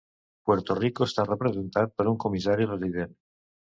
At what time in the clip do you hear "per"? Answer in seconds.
1.99-2.07